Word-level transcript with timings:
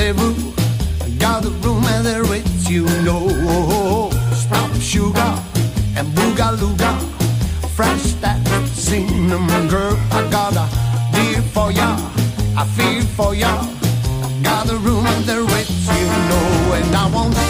rendezvous. 0.00 0.52
Got 1.18 1.42
the 1.42 1.50
room 1.62 1.84
and 1.84 2.06
the 2.06 2.22
rates 2.30 2.68
you 2.68 2.84
know. 3.04 4.10
Sprout 4.34 4.74
sugar 4.80 5.34
and 5.96 6.08
boogalooga. 6.14 6.92
Fresh 7.76 8.14
that 8.22 8.38
cinnamon 8.68 9.68
girl. 9.68 9.96
I 10.10 10.28
got 10.30 10.54
a 10.56 10.66
deal 11.14 11.42
for 11.54 11.70
ya. 11.72 11.96
I 12.56 12.64
feel 12.76 13.02
for 13.16 13.34
ya. 13.34 13.52
Got 14.42 14.66
the 14.66 14.76
room 14.76 15.06
and 15.06 15.24
the 15.24 15.42
rates 15.42 15.86
you 15.86 16.06
know. 16.28 16.74
And 16.74 16.94
I 16.94 17.10
want 17.14 17.49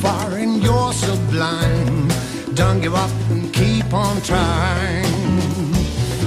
far 0.00 0.32
and 0.32 0.62
you're 0.62 0.92
so 0.92 1.14
blind. 1.30 2.10
Don't 2.54 2.80
give 2.80 2.94
up 2.94 3.10
and 3.30 3.52
keep 3.52 3.92
on 3.92 4.20
trying. 4.22 5.04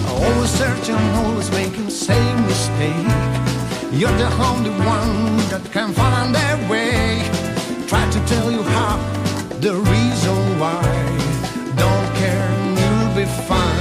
Always 0.08 0.52
searching, 0.52 1.04
always 1.22 1.50
making 1.52 1.90
same 1.90 2.38
mistake. 2.46 3.10
You're 4.00 4.18
the 4.24 4.32
only 4.50 4.74
one 4.96 5.38
that 5.52 5.64
can 5.72 5.92
find 5.92 6.36
their 6.36 6.58
way. 6.70 7.28
Try 7.88 8.04
to 8.16 8.20
tell 8.32 8.52
you 8.52 8.64
how, 8.64 8.98
the 9.66 9.74
reason 9.76 10.38
why. 10.60 10.84
Don't 11.84 12.10
care, 12.22 12.50
you'll 12.80 13.16
be 13.16 13.26
fine. 13.48 13.73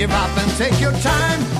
give 0.00 0.12
up 0.12 0.34
and 0.38 0.50
take 0.52 0.80
your 0.80 0.92
time. 0.92 1.59